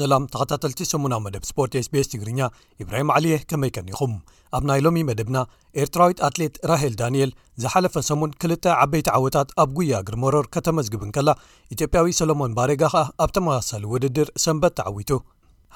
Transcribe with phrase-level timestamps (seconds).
[0.00, 2.40] ሰላም ተኸታተልቲ ሰሙናዊ መደብ ስፖርትስ ቤስ ትግርኛ
[2.82, 4.12] ኢብራሂም ዓልየ ከመይ ከኒኹም
[4.58, 5.38] ኣብ ናይ ሎሚ መደብና
[5.82, 7.30] ኤርትራዊት ኣትሌት ራሄል ዳንኤል
[7.62, 11.30] ዝሓለፈ ሰሙን ክልተ ዓበይቲ ዓወታት ኣብ ጉያ ግርመሮር ከተመዝግብን ከላ
[11.74, 15.10] ኢትጵያዊ ሰሎሞን ባሬጋ ከኣ ኣብ ተመሳሳሊ ውድድር ሰንበት ተዓዊቱ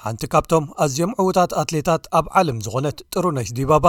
[0.03, 3.85] ሓንቲ ካብቶም ኣዝዮም ዕዉታት ኣትሌታት ኣብ ዓለም ዝኾነት ጥሩ ናይ ስዲባባ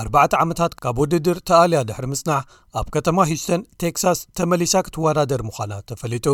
[0.00, 0.04] ኣ
[0.44, 2.40] ዓመታት ካብ ውድድር ተኣልያ ድሕሪ ምፅናዕ
[2.80, 6.28] ኣብ ከተማ ሂስቶን ቴክሳስ ተመሊሳ ክትወዳደር ምዃናት ተፈሊጡ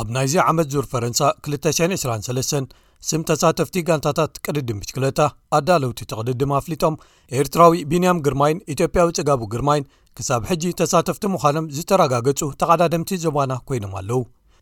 [0.00, 1.20] ኣብ ናይዚ ዓመት ዙር ፈረንሳ
[1.54, 2.74] 223
[3.08, 5.20] ስም ተሳተፍቲ ጋንታታት ቅድድም ብሽክለታ
[5.56, 6.94] ኣዳለውቲ ተቕድድም ኣፍሊጦም
[7.40, 9.84] ኤርትራዊ ቢንያም ግርማይን ኢትዮጵያዊ ጽጋቡ ግርማይን
[10.18, 14.20] ክሳብ ሕጂ ተሳተፍቲ ምዃኖም ዝተረጋገጹ ተቐዳደምቲ ዘባና ኮይኖም ኣለው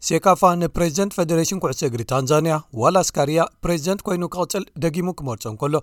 [0.09, 5.75] ሴካፋ ንፕሬዚደንት ፈደሬሽን ኩዕሶ እግሪ ታንዛንያ ዋላኣስካርያ ፕሬዚደንት ኮይኑ ክቕፅል ደጊሙ ክመርፆን ከሎ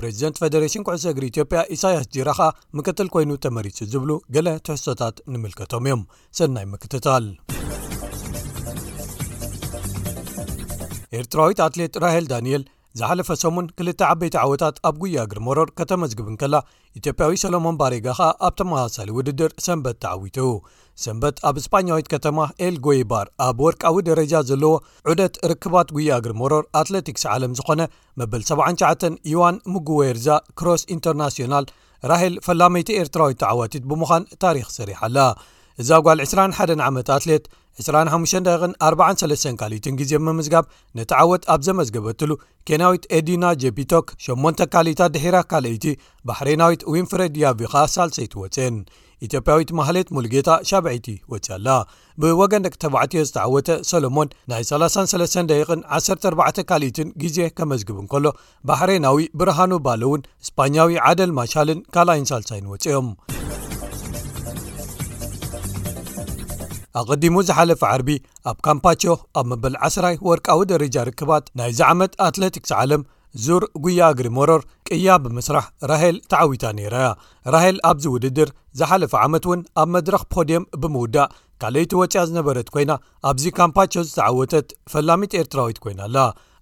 [0.00, 2.48] ፕሬዚደንት ፌደሬሽን ኩዕሶ እግሪ ኢትዮጵያ ኢሳያስ ዚራ ከኣ
[2.80, 6.02] ምክትል ኮይኑ ተመሪጹ ዝብሉ ገለ ትሕሶታት ንምልከቶም እዮም
[6.40, 7.26] ሰናይ ምክትታል
[11.18, 12.62] ኤርትራዊት ኣትሌት ራሄል ዳንኤል
[12.98, 16.54] ዝሓለፈ ሰሙን ክልተ ዓበይቲ ዓወታት ኣብ ጉያግርመሮር ከተመዝግብን ከላ
[16.98, 20.38] ኢትዮጵያዊ ሰሎሞን ባሬጋ ኸኣ ኣብ ተመሳሳሊ ውድድር ሰንበት ተዓዊቱ
[21.04, 24.72] ሰንበት ኣብ እስፓኛዊት ከተማ ኤል ጎይባር ኣብ ወርቃዊ ደረጃ ዘለዎ
[25.10, 27.80] ዑደት ርክባት ጉያግርመሮር ኣትለቲክስ ዓለም ዝኾነ
[28.22, 30.28] መበል 79 ይዋን ሙጉዌርዛ
[30.60, 31.68] ክሮስ ኢንተርናሽናል
[32.12, 35.20] ራሄል ፈላመይቲ ኤርትራዊት ተዓዋቲት ብምዃን ታሪክ ሰሪሓኣላ
[35.82, 37.44] እዛ ጓል 21 ዓመት ኣትሌት
[37.86, 40.64] 2543 ካልኢትን ግዜ ምምዝጋብ
[40.98, 42.30] ነቲዓወት ኣብ ዘመዝገበትሉ
[42.68, 45.86] ኬናዊት ኤዲና ጀፒቶክ 8 ካልኢታ ድሒራ ካልአይቲ
[46.30, 48.78] ባሕሬናዊት ዊንፍረድ ያቪኻ ሳልሰይቲ ወፅአን
[49.26, 51.68] ኢትዮጵያዊት ማህሌት ሙልጌታ ሻብዒይቲ ወፅኣኣላ
[52.22, 58.26] ብወገንቂ ተባዕትዮ ዝተዓወተ ሰሎሞን ናይ 33ቂ 14 ካልኢትን ግዜ ከመዝግብን ከሎ
[58.70, 63.08] ባሕሬናዊ ብርሃኑ ባለ እውን እስፓኛዊ ዓደል ማሻልን ካልይን ሳልሳይን ወፅኦም
[67.00, 68.08] ኣቀዲሙ ዝሓለፈ ዓርቢ
[68.50, 69.02] ኣብ ካምፓቾ
[69.38, 73.02] ኣብ መበል 10ራይ ወርቃዊ ደረጃ ርክባት ናይዚ ዓመት ኣትለቲክስ ዓለም
[73.44, 77.08] ዙር ጉያ ግሪሞሮር ቅያ ብምስራሕ ራሄል ተዓዊታ ነይራያ
[77.54, 81.30] ራሄል ኣብዚ ውድድር ዝሓለፈ ዓመት እውን ኣብ መድረኽ ፖድየም ብምውዳእ
[81.62, 82.92] ካልአቲ ወፅያ ዝነበረት ኮይና
[83.30, 86.16] ኣብዚ ካምፓቾ ዝተዓወተት ፈላሚት ኤርትራዊት ኮይና ኣለ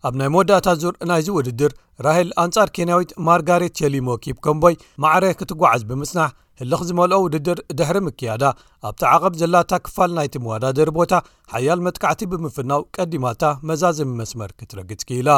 [0.07, 1.71] ኣብ ናይ መወዳእታት ዙር ናይዚ ውድድር
[2.07, 8.45] ራሂል ኣንጻር ኬንያዊት ማርጋሬት ቸሊሞ ኪብ ከምቦይ ማዕረ ክትጓዓዝ ብምስናሕ ህልኽ ዝመልኦ ውድድር ድሕሪ ምክያዳ
[8.89, 11.13] ኣብቲ ዓቐብ ዘላታ ክፋል ናይቲ መዋዳደሪ ቦታ
[11.53, 15.33] ሓያል መትካዕቲ ብምፍናው ቀዲማታ መዛዝም መስመር ክትረግጽኪኢላ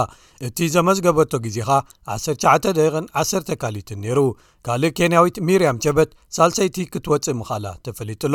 [0.49, 1.71] እቲ ዘመዝገበቶ ግዜኻ
[2.17, 4.21] 19ደቂ1 ካሊትን ነይሩ
[4.69, 8.35] ካልእ ኬንያዊት ሚርያም ቸበት ሳልሰይቲ ክትወፅእ ምኻእላ ተፈሊጥሎ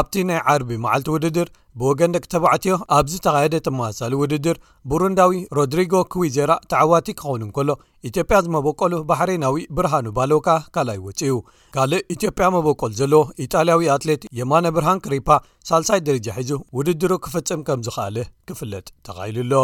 [0.00, 1.48] ኣብቲ ናይ ዓርቢ መዓልቲ ውድድር
[1.80, 4.56] ብወገን ደቂ ተባዕትዮ ኣብዚ ተካየደ ተመሳሳሊ ውድድር
[4.90, 7.70] ቡሩንዳዊ ሮድሪጎ ክዊዜራ ተዓዋቲ ክኸውኑ ከሎ
[8.08, 11.36] ኢትዮጵያ ዝመበቀሉ ባሕሬናዊ ብርሃኑ ባሎካ ካልይ ውፅኡ
[11.76, 15.28] ካልእ ኢትዮጵያ መበቀሉ ዘለዎ ኢጣልያዊ ኣትሌት የማነ ብርሃን ክሪፓ
[15.70, 18.18] ሳልሳይ ድረጃ ሒዙ ውድድሩ ክፍፅም ከምዝኸኣለ
[18.50, 19.54] ክፍለጥ ተኻይልሎ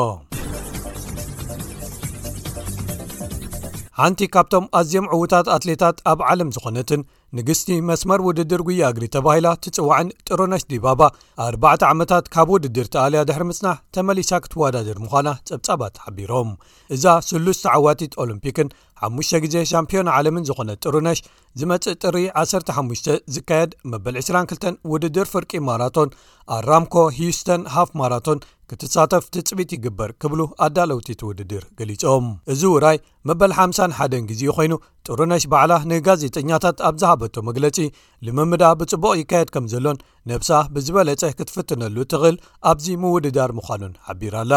[4.02, 7.00] ሓንቲ ካብቶም ኣዝዮም ዕዉታት ኣትሌታት ኣብ ዓለም ዝኾነትን
[7.38, 11.02] ንግስቲ መስመር ውድድር ጉያእግሪ ተባሂላ ትፅዋዕን ጥሩነሽ ዲባባ
[11.44, 11.48] ኣ
[11.90, 16.50] ዓመታት ካብ ውድድር ተኣልያ ድሕሪ ምፅናሕ ተመሊሳ ክትወዳድር ምዃና ፀብጻባት ሓቢሮም
[16.96, 18.70] እዛ ስሉስ ዓዋቲት ኦሎምፒክን
[19.06, 21.18] 5 ግዜ ሻምፒዮን ዓለምን ዝኾነት ጥሩነሽ
[21.60, 26.10] ዝመፅእ ጥሪ 15 ዝካየድ መበል 22 ውድድር ፍርቂ ማራቶን
[26.56, 28.40] ኣራምኮ ሂስተን ሃፍ ማራቶን
[28.72, 32.98] ክትሳተፍ ትፅቢት ይግበር ክብሉ ኣዳለውቲት ውድድር ገሊፆም እዚ ውራይ
[33.28, 34.74] መበል 51 ግዜ ኮይኑ
[35.08, 37.78] ጥሩነሽ ባዕላ ንጋዜጠኛታት ኣብዛሃብ ቶ መግለፂ
[38.26, 39.98] ንምምዳ ብፅቡቅ ይካየድ ከም ዘሎን
[40.30, 42.36] ነብሳ ብዝበለፀ ክትፍትነሉ ትኽል
[42.70, 44.54] ኣብዚ ምውድዳር ምዃኑን ሓቢራኣላ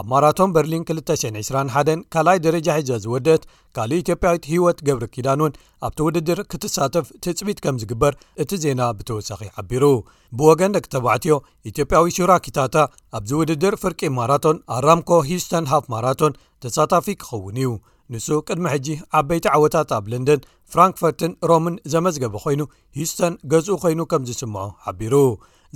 [0.00, 3.42] ኣብ ማራቶን በርሊን 2201 ካልኣይ ደረጃ ሒጃ ዝወደት
[3.76, 5.56] ካልእ ኢትዮጵያዊት ሂይወት ገብሪ ኪዳን እውን
[5.86, 9.84] ኣብቲ ውድድር ክትሳተፍ ትፅቢት ከም ዝግበር እቲ ዜና ብተወሳኺ ሓቢሩ
[10.40, 11.36] ብወገን ደቂ ተባዕትዮ
[11.70, 12.76] ኢትዮጵያዊ ሹራኪታእታ
[13.18, 17.70] ኣብዚ ውድድር ፍርቂ ማራቶን ኣራምኮ ሂስተን ሃፍ ማራቶን ተሳታፊ ክኸውን እዩ
[18.14, 18.86] ንሱ ቅድሚ ሕጂ
[19.18, 20.40] ዓበይቲ ዓወታት ኣብ ለንደን
[20.72, 22.60] ፍራንክፈርትን ሮምን ዘመዝገበ ኮይኑ
[22.98, 25.14] ሂስቶን ገዝኡ ኮይኑ ከም ዝስምዖ ሓቢሩ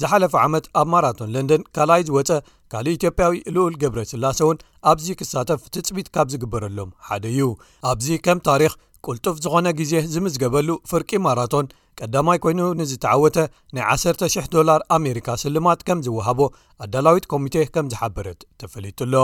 [0.03, 2.31] ዝሓለፈ ዓመት ኣብ ማራቶን ለንደን ካልኣይ ዝወፀ
[2.73, 4.59] ካልእ ኢትዮጵያዊ ልኡል ገብረ ስላሰ እውን
[4.93, 7.43] ኣብዚ ክሳተፍ ትፅቢት ካብ ዝግበረሎም ሓደ እዩ
[7.91, 8.75] ኣብዚ ከም ታሪክ
[9.09, 11.67] ቅልጡፍ ዝኾነ ግዜ ዝምዝገበሉ ፍርቂ ማራቶን
[12.01, 13.37] ቀዳማይ ኮይኑ ንዝተዓወተ
[13.77, 16.41] ናይ 1,00 ላር ኣሜሪካ ስልማት ከም ዝወሃቦ
[16.87, 19.15] ኣዳላዊት ኮሚቴ ከም ዝሓበረት ተፈሊጡ ኣሎ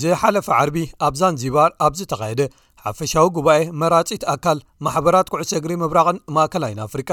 [0.00, 2.42] ዝሓለፈ ዓርቢ ኣብ ዛንዚባር ኣብዝ ተኻየደ
[2.84, 7.10] ሓፈሻዊ ጉባኤ መራጺት ኣካል ማሕበራት ኩዕሰግሪ ምብራቕን ማእከላይን ኣፍሪቃ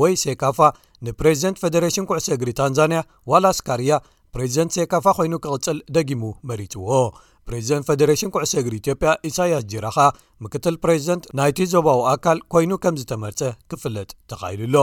[0.00, 0.58] ወይ ሴካፋ
[1.06, 3.00] ንፕሬዝደንት ፌደሬሽን ኩዕሰግሪ ታንዛንያ
[3.32, 3.92] ዋላ ስካርያ
[4.34, 6.88] ፕሬዚደንት ሴካፋ ኮይኑ ክቕጽል ደጊሙ መሪጽዎ
[7.48, 9.96] ፕሬዚደንት ፈደሬሽን ኩዕሰ እግሪ ኢትዮጵያ ኢሳይያስ ጅራኻ
[10.44, 13.40] ምክትል ፕሬዚደንት ናይቲ ዘባዊ ኣካል ኮይኑ ከም ዝተመርጸ
[13.72, 14.76] ክፍለጥ ተኻይድኣሎ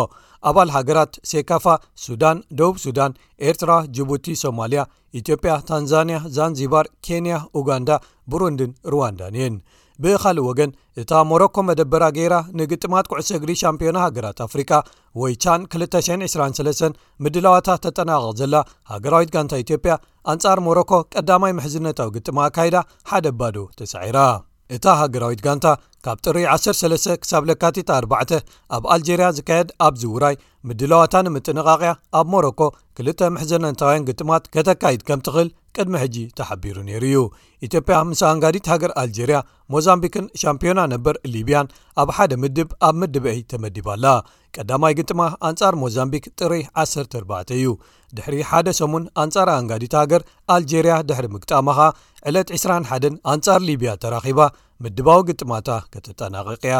[0.51, 1.67] ኣባል ሃገራት ሴካፋ
[2.05, 3.17] ሱዳን ደቡብ ሱዳን
[3.49, 4.83] ኤርትራ ጅቡቲ ሶማልያ
[5.21, 7.91] ኢትዮጵያ ታንዛንያ ዛንዚባር ኬንያ ኡጋንዳ
[8.33, 9.57] ብሩንድን ሩዋንዳንን
[10.03, 10.71] ብኻልእ ወገን
[11.01, 14.71] እታ ሞሮኮ መደበራ ጌይራ ንግጥማት ቁዕሶ እግሪ ሻምፒዮና ሃገራት ኣፍሪካ
[15.21, 18.55] ወይ ቻን 223 ምድለዋታት ተጠናቀቕ ዘላ
[18.93, 19.93] ሃገራዊት ጋንታ ኢትዮጵያ
[20.33, 22.77] ኣንጻር ሞሮኮ ቀዳማይ ምሕዝነታዊ ግጥማ ኣካይዳ
[23.11, 24.19] ሓደ ኣባዶ ተሳዒራ
[24.75, 25.65] እታ ሃገራዊት ጋንታ
[26.05, 28.13] ካብ ጥሪ 13-ክሳብ ካቲ4
[28.75, 30.35] ኣብ ኣልጀርያ ዝካየድ ኣብዚ ውራይ
[30.69, 32.61] ምድላዋታ ንምጥንቓቅያ ኣብ ሞሮኮ
[32.97, 35.49] ክልተ ምሕዝነታውያን ግጥማት ከተካይድ ከም ትኽእል
[35.81, 37.19] ቅድሚ ሕጂ ተሓቢሩ ነይሩ እዩ
[37.65, 39.37] ኢትዮጵያ ምስ ኣሃንጋዲት ሃገር ኣልጀርያ
[39.73, 41.67] ሞዛምቢክን ሻምፒዮና ነበር ሊብያን
[42.01, 44.05] ኣብ ሓደ ምድብ ኣብ ምድበአይ ተመዲባኣላ
[44.57, 47.67] ቀዳማይ ግጥማ ኣንጻር ሞዛምቢክ ጥሪ 14 እዩ
[48.17, 50.23] ድሕሪ ሓደ ሰሙን ኣንጻር ኣንጋዲት ሃገር
[50.55, 51.89] ኣልጀርያ ድሕሪ ምግጣማ ኸ
[52.31, 54.39] ዕለት 21 ኣንጻር ሊብያ ተራኺባ
[54.85, 56.79] ምድባዊ ግጥማታ ክተጠናቂቅ ያ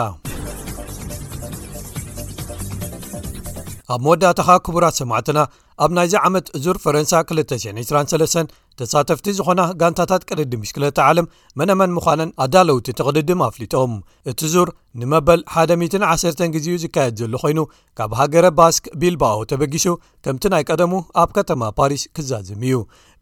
[3.94, 5.39] ኣብ መወዳእታኻ ክቡራት ሰማዕትና
[5.83, 11.27] ኣብ ናይዚ ዓመት ዙር ፈረንሳ 2923 ተሳተፍቲ ዝኾና ጋንታታት ቅድዲ ምሽክለታ ዓለም
[11.60, 13.94] መነመን ምዃነን ኣዳለውቲ ተቅድድም ኣፍሊጦም
[14.31, 14.69] እቲ ዙር
[15.01, 17.60] ንመበል 11 ግዜኡ ዝካየድ ዘሎ ኮይኑ
[18.00, 19.86] ካብ ሃገረ ባስክ ቢልባኦ ተበጊሱ
[20.25, 20.94] ከምቲ ናይ ቀደሙ
[21.24, 22.77] ኣብ ከተማ ፓሪስ ክዛዝም እዩ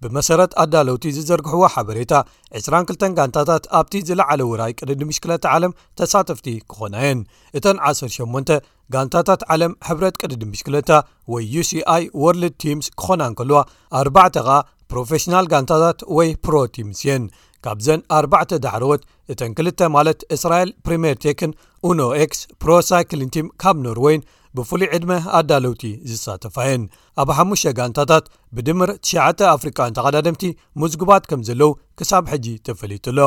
[0.06, 2.14] ብመሰረት ኣዳለውቲ ዝዘርግሕዎ ሓበሬታ
[2.62, 7.20] 22 ጋንታታት ኣብቲ ዝለዓለ ውራይ ቅድዲምሽክለ ዓለም ተሳተፍቲ ክኾናየን
[7.60, 8.58] እተን 18
[8.94, 10.90] ጋንታታት ዓለም ሕብረት ቅድዲምሽክለታ
[11.34, 13.60] ወይ uሲኣይ ወርልድ ቲምስ ክኾና እንከልዋ
[14.00, 14.18] ኣባ
[14.58, 14.58] ኣ
[14.94, 17.24] ፕሮፌሽናል ጋንታታት ወይ ፕሮቲምስየን
[17.66, 19.02] ካብዘን ኣርባተ ዳዕረወት
[19.32, 21.52] እተን ክልተ ማለት እስራኤል ፕሪምር ቴክን
[21.90, 22.00] ኡኖ
[22.38, 24.22] ስ ፕሮ ሳይክሊንቲም ካብ ኖርወይን
[24.58, 26.84] ብፍሉይ ዕድመ ኣዳለውቲ ዝሳተፋየን
[27.22, 28.26] ኣብ 5 ጋንታታት
[28.58, 30.44] ብድምር 9ተ ኣፍሪካውያን ተቀዳድምቲ
[30.84, 33.20] ምዝጉባት ከም ዘለው ክሳብ ሕጂ ተፈሊትሎ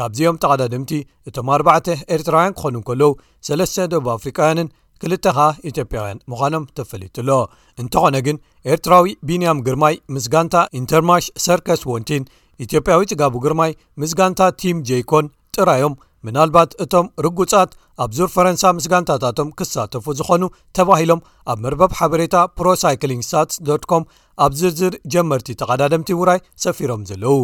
[0.00, 0.92] ካብዚኦም ተቀዳድምቲ
[1.30, 1.86] እቶም ኣርባተ
[2.16, 3.12] ኤርትራውያን ክኾኑ ከሎው
[3.48, 4.70] ሰለስተ ደቡብ ኣፍሪካውያንን
[5.02, 7.30] ክልተ ከዓ ኢትዮጵያውያን ምዃኖም ተፈለጡሎ
[7.82, 8.36] እንተኾነ ግን
[8.72, 12.24] ኤርትራዊ ቢንያም ግርማይ ምስጋንታ ኢንተርማሽ ሰርካስ ወንቲን
[12.64, 15.26] ኢትዮጵያዊ ፅጋቡ ግርማይ ምስጋንታ ቲም ጄይኮን
[15.56, 15.94] ጥራዮም
[16.26, 17.70] ምናልባት እቶም ርጉፃት
[18.02, 20.42] ኣብ ዙር ፈረንሳ ምስጋንታታቶም ክሳተፉ ዝኾኑ
[20.76, 21.20] ተባሂሎም
[21.52, 24.04] ኣብ መርበብ ሓበሬታ ፕሮሳይክሊንግ ሳትስ ዶ ኮም
[24.46, 27.38] ኣብ ዝርዝር ጀመርቲ ተቐዳደምቲ ውራይ ሰፊሮም ዘለዉ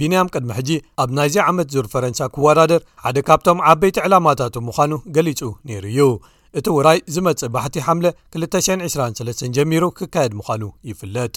[0.00, 0.70] ቢንያም ቅድሚ ሕጂ
[1.02, 6.00] ኣብ ናይዚ ዓመት ዙር ፈረንሳ ክወዳድር ሓደ ካብቶም ዓበይቲ ዕላማታት ምዃኑ ገሊፁ ነይሩ እዩ
[6.58, 8.06] እቲ ውራይ ዝመጽእ ባህቲ ሓምለ
[8.44, 11.34] 223 ጀሚሩ ክካየድ ምዃኑ ይፍለጥ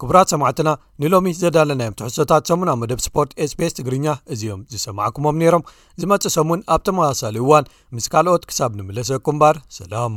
[0.00, 0.70] ክቡራት ሰማዕትና
[1.02, 5.66] ንሎሚ ዘዳለናዮም ትሕሶታት ሰሙናዊ መደብ ስፖርት ኤስፔስ ትግርኛ እዚኦም ዝሰማዕኩሞም ነይሮም
[6.02, 10.16] ዝመፅእ ሰሙን ኣብ ተመሳሳሊ እዋን ምስ ካልኦት ክሳብ ንምለሰኩም እምባር ሰላም